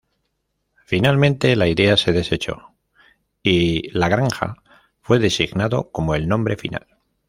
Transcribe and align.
Finalmente, 0.83 1.55
la 1.55 1.67
idea 1.67 1.95
se 1.95 2.11
desechó 2.11 2.73
y 3.43 3.87
"La 3.91 4.09
Granja" 4.09 4.63
fue 4.99 5.19
designado 5.19 5.91
como 5.91 6.15
el 6.15 6.27
nombre 6.27 6.57
final. 6.57 6.87